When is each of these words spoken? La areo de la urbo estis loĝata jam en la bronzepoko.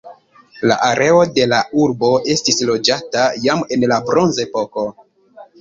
La 0.71 0.77
areo 0.87 1.19
de 1.35 1.43
la 1.51 1.59
urbo 1.83 2.11
estis 2.37 2.59
loĝata 2.71 3.27
jam 3.47 3.63
en 3.77 3.87
la 3.93 4.03
bronzepoko. 4.09 4.89